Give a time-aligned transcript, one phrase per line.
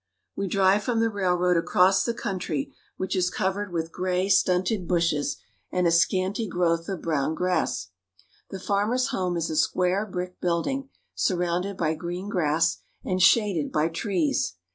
[0.35, 5.37] We drive from the railroad across the country, which is covered with gray, stunted bushes
[5.71, 7.89] and a scanty growth of brown grass.
[8.49, 13.89] The farmer's home is a square, brick building surrounded by green grass and shaded by
[13.89, 14.55] trees.